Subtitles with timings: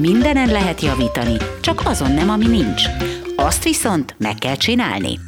[0.00, 2.82] mindenen lehet javítani, csak azon nem, ami nincs.
[3.36, 5.18] Azt viszont meg kell csinálni.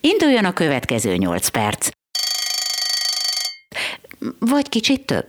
[0.00, 1.88] Induljon a következő 8 perc.
[4.38, 5.26] Vagy kicsit több.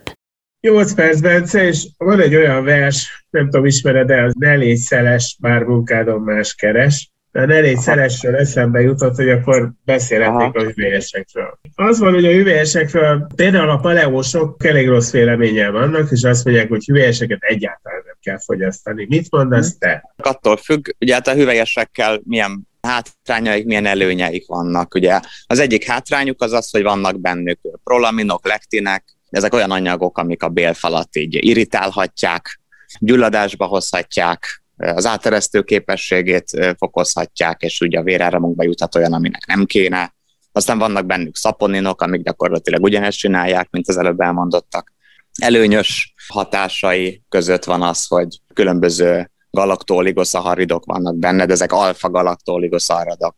[0.60, 5.36] 8 perc, Bence, és van egy olyan vers, nem tudom, ismered el, ne légy szeles,
[5.40, 7.10] bár munkádon más keres.
[7.32, 11.58] De ne légy szelesről eszembe jutott, hogy akkor beszélhetnék a hüvelyesekről.
[11.74, 16.68] Az van, hogy a hüvelyesekről például a paleósok elég rossz véleménye vannak, és azt mondják,
[16.68, 17.89] hogy hüvelyeseket egyáltalán
[18.22, 19.06] kell fogyasztani.
[19.08, 20.14] Mit mondasz te?
[20.16, 24.94] Attól függ, ugye hát a hüvelyesekkel milyen hátrányaik, milyen előnyeik vannak.
[24.94, 30.42] Ugye az egyik hátrányuk az az, hogy vannak bennük prolaminok, lektinek, ezek olyan anyagok, amik
[30.42, 32.60] a bélfalat így irritálhatják,
[32.98, 40.14] gyulladásba hozhatják, az áteresztő képességét fokozhatják, és ugye a véráramokba juthat olyan, aminek nem kéne.
[40.52, 44.92] Aztán vannak bennük szaponinok, amik gyakorlatilag ugyanezt csinálják, mint az előbb elmondottak.
[45.38, 53.36] Előnyös hatásai között van az, hogy különböző galaktoligosaharidok vannak benne, de ezek alfa-galaktoligosaharidok,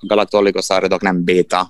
[0.00, 1.68] galaktoligosaharidok nem béta,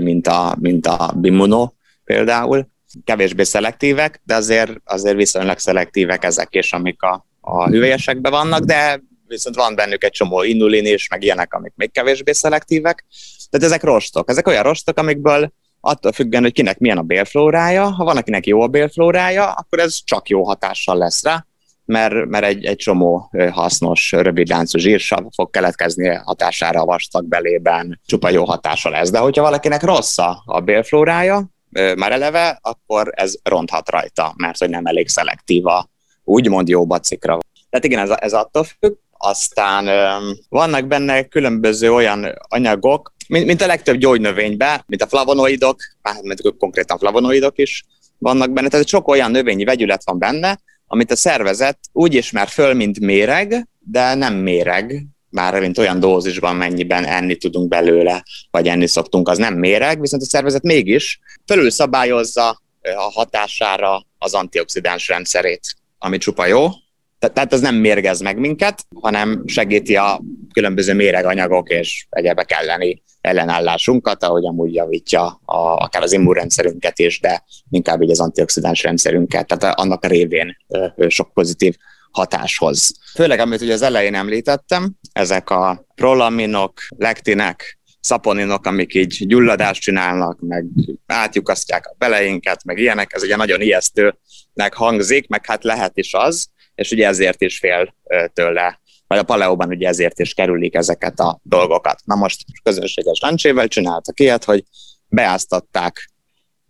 [0.00, 1.72] mint a, mint a bimuno
[2.04, 2.68] például.
[3.04, 9.02] Kevésbé szelektívek, de azért, azért viszonylag szelektívek ezek is, amik a, a hüvelyesekben vannak, de
[9.26, 13.06] viszont van bennük egy csomó inulin is, meg ilyenek, amik még kevésbé szelektívek.
[13.50, 14.30] Tehát ezek rostok.
[14.30, 15.52] Ezek olyan rostok, amikből
[15.84, 19.98] attól függően, hogy kinek milyen a bélflórája, ha van, akinek jó a bélflórája, akkor ez
[20.04, 21.46] csak jó hatással lesz rá,
[21.84, 28.30] mert, mert egy, egy csomó hasznos, rövidláncú zsírsav fog keletkezni hatására a vastag belében, csupa
[28.30, 29.10] jó hatása lesz.
[29.10, 31.48] De hogyha valakinek rossz a bélflórája,
[31.96, 35.88] már eleve, akkor ez ronthat rajta, mert hogy nem elég szelektív a
[36.24, 37.38] úgymond jó bacikra.
[37.70, 38.94] Tehát igen, ez, ez attól függ.
[39.10, 39.88] Aztán
[40.48, 45.76] vannak benne különböző olyan anyagok, mint, mint a legtöbb gyógynövényben, mint a flavonoidok,
[46.22, 47.84] mint konkrétan flavonoidok is
[48.18, 52.74] vannak benne, tehát sok olyan növényi vegyület van benne, amit a szervezet úgy ismer föl,
[52.74, 58.86] mint méreg, de nem méreg, már mint olyan dózisban, mennyiben enni tudunk belőle, vagy enni
[58.86, 62.62] szoktunk, az nem méreg, viszont a szervezet mégis fölül szabályozza
[62.96, 66.68] a hatására az antioxidáns rendszerét ami csupa jó,
[67.18, 70.20] tehát ez nem mérgez meg minket, hanem segíti a
[70.54, 77.44] különböző méreganyagok és egyebek elleni ellenállásunkat, ahogy amúgy javítja a, akár az immunrendszerünket is, de
[77.70, 80.56] inkább így az antioxidáns rendszerünket, tehát annak a révén
[81.08, 81.74] sok pozitív
[82.10, 82.94] hatáshoz.
[83.14, 90.40] Főleg, amit ugye az elején említettem, ezek a prolaminok, lektinek, szaponinok, amik így gyulladást csinálnak,
[90.40, 90.64] meg
[91.06, 96.48] átjukasztják a beleinket, meg ilyenek, ez ugye nagyon ijesztőnek hangzik, meg hát lehet is az,
[96.74, 97.94] és ugye ezért is fél
[98.32, 102.00] tőle, vagy a paleóban ugye ezért is kerülik ezeket a dolgokat.
[102.04, 104.64] Na most közönséges lancsével csináltak ilyet, hogy
[105.08, 106.10] beáztatták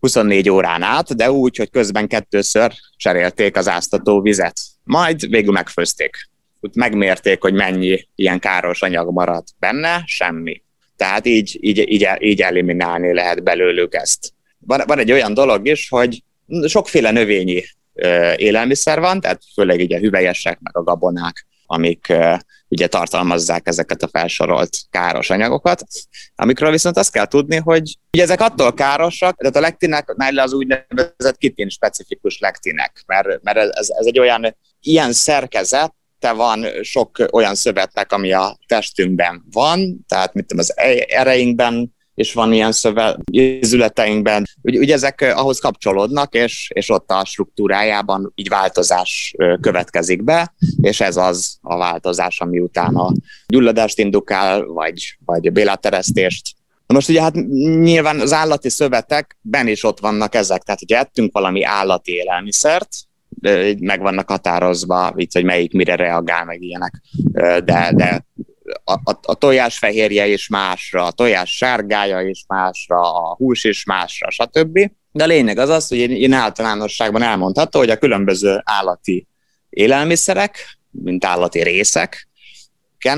[0.01, 4.57] 24 órán át, de úgy, hogy közben kettőször cserélték az áztató vizet.
[4.83, 6.17] Majd végül megfőzték.
[6.61, 10.63] Úgy megmérték, hogy mennyi ilyen káros anyag maradt benne, semmi.
[10.97, 14.33] Tehát így, így, így, így eliminálni lehet belőlük ezt.
[14.59, 16.23] Van, van egy olyan dolog is, hogy
[16.67, 17.65] sokféle növényi
[18.37, 22.13] élelmiszer van, tehát főleg így a hüvelyesek, meg a gabonák, amik
[22.69, 25.85] ugye tartalmazzák ezeket a felsorolt káros anyagokat,
[26.35, 31.37] amikről viszont azt kell tudni, hogy ugye ezek attól károsak, tehát a lektinek az úgynevezett
[31.39, 35.95] kitin specifikus lektinek, mert, mert ez, ez egy olyan ilyen szerkezet,
[36.33, 40.75] van sok olyan szövetnek, ami a testünkben van, tehát mit tudom, az
[41.07, 44.47] ereinkben és van ilyen szövet ízületeinkben.
[44.63, 51.01] Ugye, ugye ezek ahhoz kapcsolódnak, és, és ott a struktúrájában így változás következik be, és
[51.01, 53.13] ez az a változás, ami utána
[53.47, 56.55] gyulladást indukál, vagy, vagy béláteresztést.
[56.87, 57.35] Na most ugye hát
[57.81, 62.89] nyilván az állati szövetekben is ott vannak ezek, tehát hogy ettünk valami állati élelmiszert,
[63.79, 67.03] meg vannak határozva, így, hogy melyik mire reagál, meg ilyenek,
[67.65, 68.27] de, de
[68.85, 69.55] a, a, a
[70.27, 74.91] is másra, a tojás sárgája is másra, a hús is másra, stb.
[75.13, 79.27] De a lényeg az az, hogy én, én általánosságban elmondható, hogy a különböző állati
[79.71, 82.29] élelmiszerek, mint állati részek,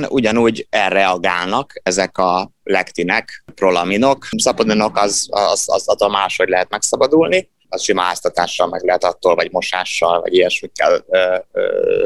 [0.08, 7.82] ugyanúgy elreagálnak ezek a lektinek, prolaminok, szaponinok, az, az, az, az máshogy lehet megszabadulni, az
[7.82, 12.04] sima áztatással meg lehet attól, vagy mosással, vagy ilyesmikkel ö, ö,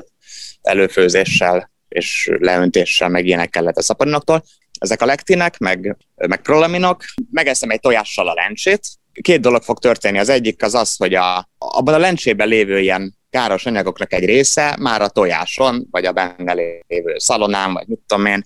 [0.63, 4.43] előfőzéssel és leöntéssel, meg ilyenek kellett a szaporinoktól.
[4.79, 8.81] Ezek a lektinek, meg, meg prolaminok, megeszem egy tojással a lencsét.
[9.23, 10.19] Két dolog fog történni.
[10.19, 14.77] Az egyik az az, hogy a, abban a lencsében lévő ilyen káros anyagoknak egy része
[14.81, 18.45] már a tojáson, vagy a benne lévő szalonán, vagy mit tudom én,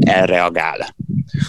[0.00, 0.94] elreagál.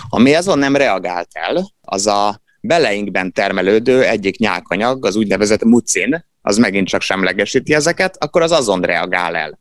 [0.09, 6.57] Ami azon nem reagált el, az a beleinkben termelődő egyik nyákanyag, az úgynevezett mucin, az
[6.57, 9.59] megint csak semlegesíti ezeket, akkor az azon reagál el.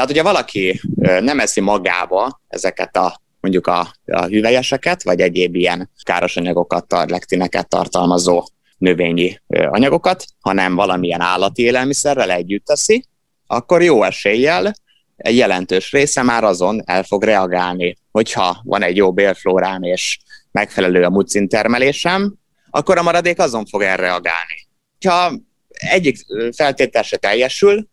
[0.00, 0.80] Tehát, hogyha valaki
[1.20, 7.68] nem eszi magába ezeket a mondjuk a, a hüvelyeseket, vagy egyéb ilyen káros anyagokat, lektineket
[7.68, 8.44] tartalmazó
[8.78, 13.04] növényi anyagokat, hanem valamilyen állati élelmiszerrel együtt teszi,
[13.46, 14.72] akkor jó eséllyel
[15.16, 17.96] egy jelentős része már azon el fog reagálni.
[18.10, 20.18] Hogyha van egy jó bélflórám és
[20.50, 22.34] megfelelő a mucin termelésem,
[22.70, 24.68] akkor a maradék azon fog elreagálni.
[25.06, 25.32] Ha
[25.70, 26.18] egyik
[26.56, 27.88] feltétel se teljesül,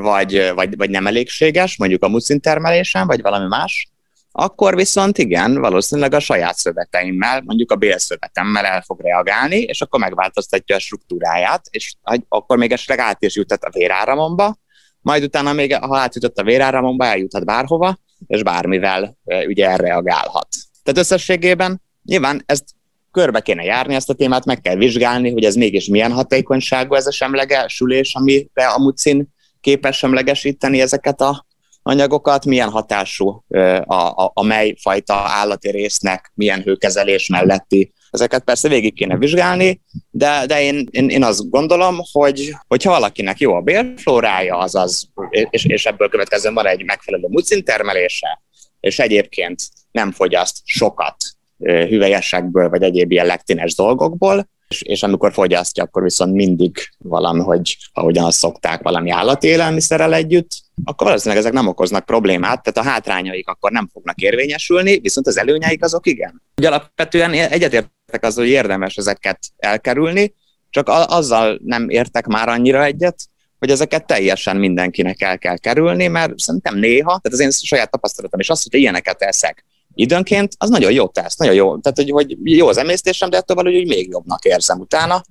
[0.00, 3.90] vagy, vagy, vagy nem elégséges, mondjuk a mucin termelésem, vagy valami más,
[4.32, 10.00] akkor viszont igen, valószínűleg a saját szöveteimmel, mondjuk a bélszövetemmel el fog reagálni, és akkor
[10.00, 11.94] megváltoztatja a struktúráját, és
[12.28, 14.56] akkor még esetleg át is jutott a véráramomba,
[15.00, 19.16] majd utána még, ha átjutott a véráramomba, eljuthat bárhova, és bármivel
[19.46, 20.48] ugye elreagálhat.
[20.82, 22.64] Tehát összességében nyilván ezt
[23.10, 27.06] körbe kéne járni ezt a témát, meg kell vizsgálni, hogy ez mégis milyen hatékonyságú ez
[27.06, 29.28] a semlegesülés, amire a mucin
[29.62, 31.46] képes semlegesíteni ezeket a
[31.82, 33.44] anyagokat, milyen hatású
[33.84, 37.92] a, a, a mely fajta állati résznek, milyen hőkezelés melletti.
[38.10, 39.80] Ezeket persze végig kéne vizsgálni,
[40.10, 45.64] de, de én, én, én azt gondolom, hogy hogyha valakinek jó a bélflórája, azaz, és,
[45.64, 48.42] és ebből következően van egy megfelelő mucin termelése,
[48.80, 49.60] és egyébként
[49.90, 51.16] nem fogyaszt sokat
[51.58, 57.76] hüvelyesekből, vagy egyéb ilyen lektines dolgokból, és, és amikor fogyasztja, akkor viszont mindig valami, hogy
[57.92, 60.50] ahogyan azt szokták, valami állati élelmiszerrel együtt,
[60.84, 65.38] akkor valószínűleg ezek nem okoznak problémát, tehát a hátrányaik akkor nem fognak érvényesülni, viszont az
[65.38, 66.42] előnyeik azok igen.
[66.56, 70.34] Ugye alapvetően egyetértek az, hogy érdemes ezeket elkerülni,
[70.70, 73.16] csak azzal nem értek már annyira egyet,
[73.58, 78.40] hogy ezeket teljesen mindenkinek el kell kerülni, mert szerintem néha, tehát az én saját tapasztalatom
[78.40, 79.64] is az, hogy ilyeneket eszek,
[79.94, 81.78] időnként, az nagyon jó tesz, nagyon jó.
[81.78, 85.22] Tehát, hogy, hogy jó az emésztésem, de ettől valahogy még jobbnak érzem utána.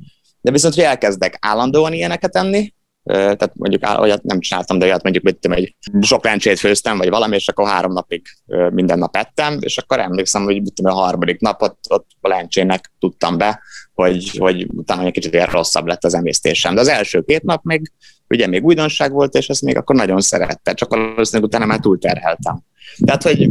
[0.41, 2.73] De viszont, hogy elkezdek állandóan ilyeneket enni,
[3.03, 7.35] tehát mondjuk olyat nem csináltam, de olyat mondjuk mit egy sok lencsét főztem, vagy valami,
[7.35, 8.21] és akkor három napig
[8.69, 13.37] minden nap ettem, és akkor emlékszem, hogy mit a harmadik napot ott a lencsének tudtam
[13.37, 13.61] be,
[13.93, 16.75] hogy, hogy utána egy kicsit ilyen rosszabb lett az emésztésem.
[16.75, 17.91] De az első két nap még
[18.29, 22.61] ugye még újdonság volt, és ezt még akkor nagyon szerette, csak valószínűleg utána már túlterheltem.
[23.05, 23.49] Tehát, hogy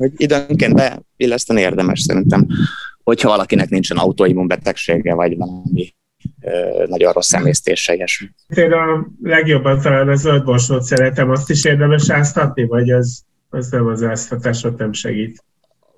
[0.00, 0.74] hogy időnként
[1.16, 2.46] beilleszteni érdemes szerintem,
[3.02, 5.94] hogyha valakinek nincsen autoimmunbetegsége, vagy valami
[6.86, 8.28] nagyon rossz emésztése, ilyesmi.
[8.48, 13.86] Én a legjobban talán a zöldborsót szeretem, azt is érdemes áztatni, vagy az, az nem
[13.86, 15.44] az áztatásot nem segít?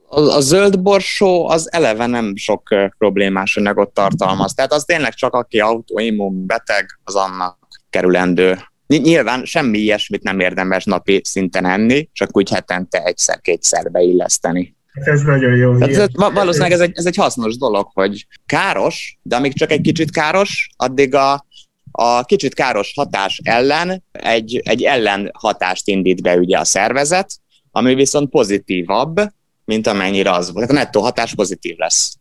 [0.08, 4.54] A, a zöld borsó az eleve nem sok problémás anyagot tartalmaz.
[4.54, 7.58] Tehát az tényleg csak aki autoimmun beteg, az annak
[7.90, 14.76] kerülendő Nyilván semmi ilyesmit nem érdemes napi szinten enni, csak úgy hetente egyszer-kétszer beilleszteni.
[14.92, 15.78] Ez nagyon jó.
[15.78, 19.80] Tehát ez, valószínűleg ez egy, ez egy hasznos dolog, hogy káros, de amíg csak egy
[19.80, 21.46] kicsit káros, addig a,
[21.90, 27.30] a kicsit káros hatás ellen egy, egy ellenhatást indít be ugye a szervezet,
[27.70, 29.20] ami viszont pozitívabb,
[29.64, 30.66] mint amennyire az volt.
[30.66, 32.16] Tehát a nettó hatás pozitív lesz.